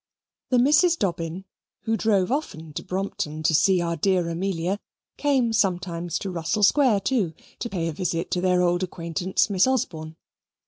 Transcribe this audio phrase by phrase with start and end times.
[0.49, 1.45] The Misses Dobbin,
[1.81, 4.79] who drove often to Brompton to see our dear Amelia,
[5.15, 9.67] came sometimes to Russell Square too, to pay a visit to their old acquaintance Miss
[9.67, 10.15] Osborne.